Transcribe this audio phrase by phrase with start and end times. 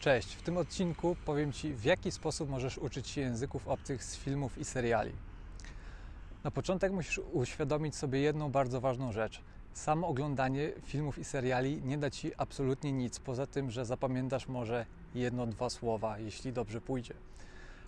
[0.00, 4.16] Cześć, w tym odcinku powiem Ci, w jaki sposób możesz uczyć się języków obcych z
[4.16, 5.12] filmów i seriali.
[6.44, 9.42] Na początek musisz uświadomić sobie jedną bardzo ważną rzecz.
[9.72, 14.86] Samo oglądanie filmów i seriali nie da Ci absolutnie nic, poza tym, że zapamiętasz może
[15.14, 17.14] jedno, dwa słowa, jeśli dobrze pójdzie.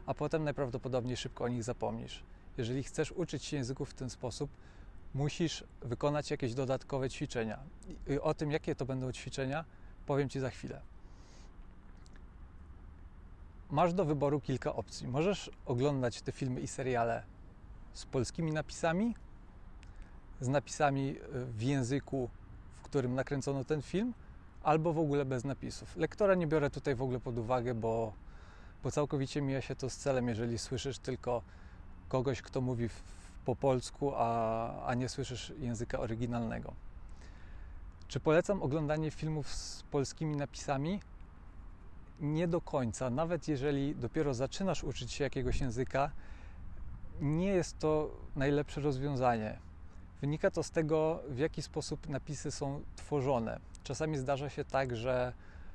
[0.06, 2.22] A potem najprawdopodobniej szybko o nich zapomnisz.
[2.58, 4.50] Jeżeli chcesz uczyć się języków w ten sposób,
[5.14, 7.58] musisz wykonać jakieś dodatkowe ćwiczenia.
[8.08, 9.64] I o tym, jakie to będą ćwiczenia,
[10.06, 10.91] powiem Ci za chwilę
[13.72, 15.08] masz do wyboru kilka opcji.
[15.08, 17.22] Możesz oglądać te filmy i seriale
[17.92, 19.14] z polskimi napisami,
[20.40, 22.30] z napisami e, w języku,
[22.74, 24.14] w którym nakręcono ten film,
[24.62, 25.96] albo w ogóle bez napisów.
[25.96, 28.12] Lektora nie biorę tutaj w ogóle pod uwagę, bo,
[28.82, 31.42] bo całkowicie mija się to z celem, jeżeli słyszysz tylko
[32.08, 33.02] kogoś, kto mówi w,
[33.44, 36.72] po polsku, a, a nie słyszysz języka oryginalnego.
[38.08, 41.00] Czy polecam oglądanie filmów z polskimi napisami?
[42.20, 46.10] Nie do końca, nawet jeżeli dopiero zaczynasz uczyć się jakiegoś języka,
[47.20, 49.58] nie jest to najlepsze rozwiązanie.
[50.20, 53.60] Wynika to z tego, w jaki sposób napisy są tworzone.
[53.82, 55.32] Czasami zdarza się tak, że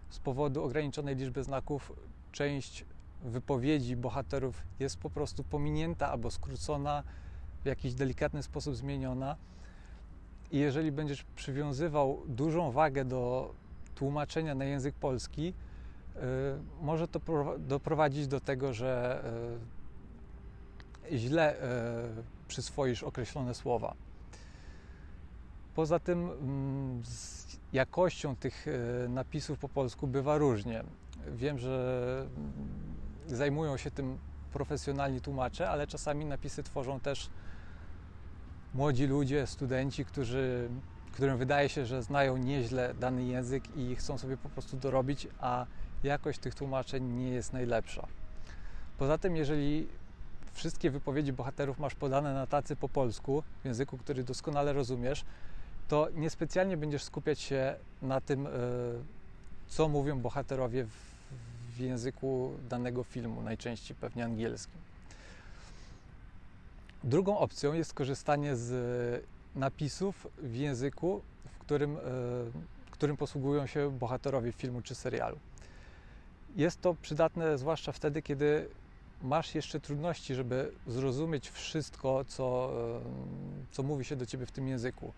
[0.10, 1.92] z powodu ograniczonej liczby znaków
[2.32, 2.86] część
[3.24, 7.04] wypowiedzi bohaterów jest po prostu pominięta albo skrócona,
[7.64, 9.36] w jakiś delikatny sposób zmieniona.
[10.52, 13.54] I jeżeli będziesz przywiązywał dużą wagę do
[13.96, 15.54] tłumaczenia na język polski,
[16.82, 17.20] może to
[17.60, 19.24] doprowadzić do tego, że
[21.12, 21.58] y, źle y,
[22.48, 23.96] przyswoisz określone słowa.
[25.76, 28.66] Poza tym mm, z jakością tych
[29.10, 30.84] napisów po polsku bywa różnie.
[31.36, 32.52] Wiem, że mm,
[33.28, 34.18] zajmują się tym
[34.54, 37.30] profesjonalni tłumacze, ale czasami napisy tworzą też
[38.74, 40.70] młodzi ludzie, studenci, którzy,
[41.12, 45.66] którym wydaje się, że znają nieźle dany język i chcą sobie po prostu dorobić, a
[46.04, 48.08] jakość tych tłumaczeń nie jest najlepsza.
[48.98, 49.88] Poza tym, jeżeli
[50.54, 55.26] wszystkie wypowiedzi bohaterów masz podane na tacy po polsku, w języku, który doskonale rozumiesz,
[55.88, 58.50] to niespecjalnie będziesz skupiać się na tym, e,
[59.68, 60.86] co mówią bohaterowie
[61.76, 64.82] w języku danego filmu, najczęściej pewnie angielskim.
[67.04, 72.00] Drugą opcją jest korzystanie z napisów w języku, w którym, e,
[72.92, 75.38] którym posługują się bohaterowie filmu czy serialu.
[76.58, 78.70] Jest to przydatne zwłaszcza wtedy, kiedy
[79.22, 82.72] masz jeszcze trudności, żeby zrozumieć wszystko, co,
[83.72, 85.14] co mówi się do ciebie w tym języku.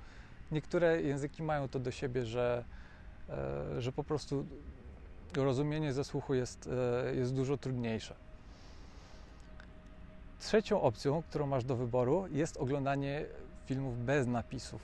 [0.52, 2.64] Niektóre języki mają to do siebie, że,
[3.30, 4.46] e, że po prostu
[5.36, 6.70] rozumienie ze słuchu jest,
[7.08, 8.16] e, jest dużo trudniejsze.
[10.40, 13.26] Trzecią opcją, którą masz do wyboru, jest oglądanie
[13.66, 14.82] filmów bez napisów.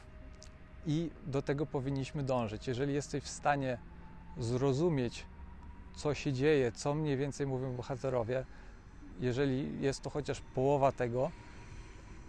[0.86, 2.68] I do tego powinniśmy dążyć.
[2.68, 3.78] Jeżeli jesteś w stanie
[4.38, 5.26] zrozumieć
[5.96, 8.46] co się dzieje, co mniej więcej mówią bohaterowie,
[9.20, 11.32] jeżeli jest to chociaż połowa tego,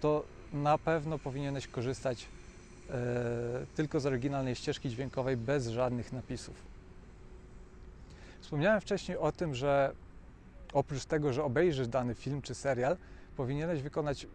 [0.00, 2.28] to na pewno powinieneś korzystać
[2.90, 2.94] e,
[3.74, 6.54] tylko z oryginalnej ścieżki dźwiękowej bez żadnych napisów.
[8.40, 9.92] Wspomniałem wcześniej o tym, że
[10.72, 12.96] oprócz tego, że obejrzysz dany film czy serial,
[13.36, 14.26] powinieneś wykonać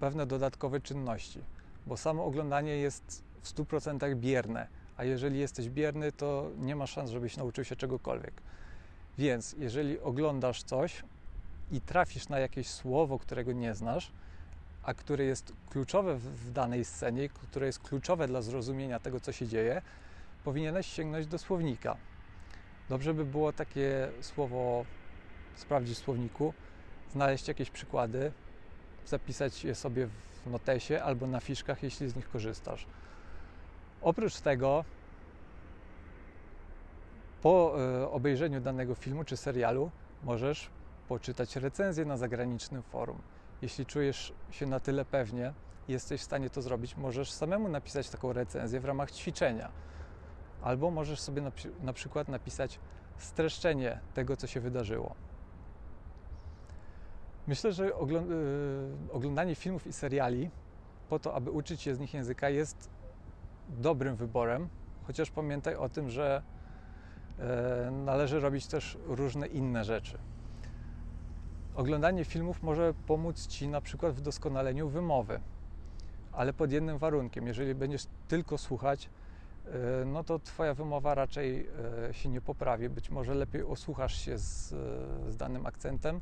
[0.00, 1.40] pewne dodatkowe czynności,
[1.86, 7.10] bo samo oglądanie jest w 100% bierne, a jeżeli jesteś bierny, to nie ma szans,
[7.10, 8.42] żebyś nauczył się czegokolwiek.
[9.18, 11.02] Więc jeżeli oglądasz coś
[11.70, 14.12] i trafisz na jakieś słowo, którego nie znasz,
[14.82, 19.46] a które jest kluczowe w danej scenie, które jest kluczowe dla zrozumienia tego, co się
[19.46, 19.82] dzieje,
[20.44, 21.96] powinieneś sięgnąć do słownika.
[22.88, 24.84] Dobrze by było takie słowo
[25.56, 26.54] sprawdzić w słowniku,
[27.12, 28.32] znaleźć jakieś przykłady,
[29.06, 30.06] zapisać je sobie
[30.46, 32.86] w notesie albo na fiszkach, jeśli z nich korzystasz.
[34.02, 34.84] Oprócz tego
[37.46, 39.90] po e, obejrzeniu danego filmu czy serialu
[40.22, 40.70] możesz
[41.08, 43.18] poczytać recenzję na zagranicznym forum.
[43.62, 45.52] Jeśli czujesz się na tyle pewnie,
[45.88, 49.70] jesteś w stanie to zrobić, możesz samemu napisać taką recenzję w ramach ćwiczenia.
[50.62, 51.52] Albo możesz sobie na,
[51.82, 52.80] na przykład napisać
[53.18, 55.14] streszczenie tego, co się wydarzyło.
[57.46, 57.92] Myślę, że e,
[59.12, 60.50] oglądanie filmów i seriali
[61.08, 62.90] po to, aby uczyć się z nich języka, jest
[63.68, 64.68] dobrym wyborem,
[65.06, 66.42] chociaż pamiętaj o tym, że
[67.92, 70.18] należy robić też różne inne rzeczy.
[71.74, 75.40] Oglądanie filmów może pomóc Ci na przykład w doskonaleniu wymowy,
[76.32, 77.46] ale pod jednym warunkiem.
[77.46, 79.10] Jeżeli będziesz tylko słuchać,
[79.66, 81.68] e, no to Twoja wymowa raczej
[82.08, 82.88] e, się nie poprawi.
[82.88, 84.68] Być może lepiej osłuchasz się z,
[85.28, 86.20] z danym akcentem,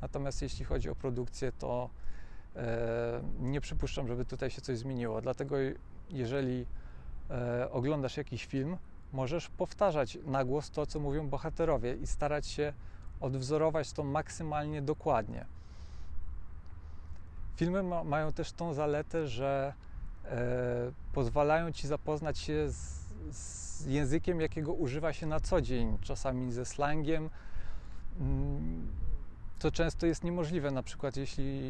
[0.00, 1.90] natomiast jeśli chodzi o produkcję, to
[3.40, 5.20] nie przypuszczam, żeby tutaj się coś zmieniło.
[5.20, 5.56] Dlatego
[6.10, 6.66] jeżeli
[7.70, 8.76] oglądasz jakiś film,
[9.12, 12.72] możesz powtarzać na głos to, co mówią bohaterowie i starać się
[13.20, 15.46] odwzorować to maksymalnie dokładnie.
[17.56, 19.74] Filmy ma, mają też tą zaletę, że
[20.24, 26.52] e, pozwalają ci zapoznać się z, z, językiem, jakiego używa się na co dzień, czasami
[26.52, 27.30] ze slangiem.
[28.20, 28.88] Mm,
[29.58, 31.60] to często jest niemożliwe, na przykład jeśli,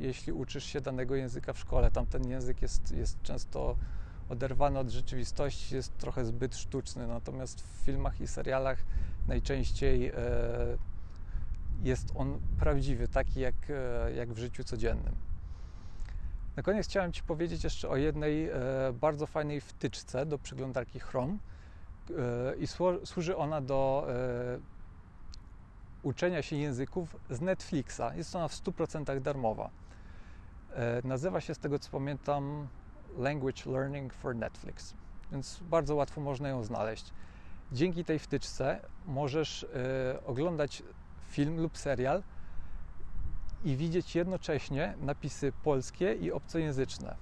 [0.00, 1.90] jeśli uczysz się danego języka w szkole.
[1.90, 3.76] Tam ten język jest, jest często
[4.28, 8.78] oderwany od rzeczywistości, jest trochę zbyt sztuczny, natomiast w filmach i serialach
[9.28, 10.12] najczęściej e,
[11.82, 15.14] jest on prawdziwy, taki jak, e, jak w życiu codziennym.
[16.56, 18.54] Na koniec chciałem Ci powiedzieć jeszcze o jednej e,
[19.00, 21.36] bardzo fajnej wtyczce do przeglądarki Chrome
[22.58, 22.66] i
[23.04, 24.06] służy ona do
[26.02, 28.02] uczenia się języków z Netflixa.
[28.16, 29.70] Jest ona w 100% darmowa.
[31.04, 32.68] Nazywa się, z tego co pamiętam,
[33.18, 34.94] Language Learning for Netflix,
[35.32, 37.12] więc bardzo łatwo można ją znaleźć.
[37.72, 39.68] Dzięki tej wtyczce możesz y,
[40.26, 40.82] oglądać
[41.30, 42.22] film lub serial
[43.64, 47.16] i widzieć jednocześnie napisy polskie i obcojęzyczne.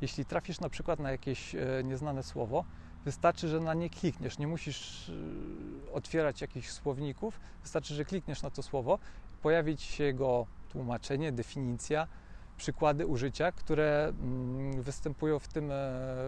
[0.00, 2.64] Jeśli trafisz na przykład na jakieś y, nieznane słowo,
[3.04, 4.38] wystarczy, że na nie klikniesz.
[4.38, 8.98] Nie musisz y, otwierać jakichś słowników, wystarczy, że klikniesz na to słowo,
[9.42, 12.08] pojawi się jego tłumaczenie, definicja,
[12.56, 15.74] przykłady użycia, które mm, występują w tym, e,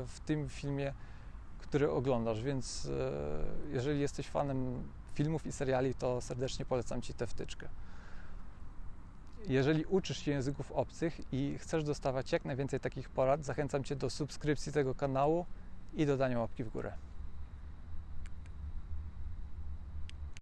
[0.06, 0.94] w tym filmie,
[1.58, 2.42] który oglądasz.
[2.42, 3.12] Więc e,
[3.72, 7.68] jeżeli jesteś fanem filmów i seriali, to serdecznie polecam Ci tę wtyczkę.
[9.48, 14.10] Jeżeli uczysz się języków obcych i chcesz dostawać jak najwięcej takich porad, zachęcam Cię do
[14.10, 15.46] subskrypcji tego kanału
[15.92, 16.92] i dodania łapki w górę.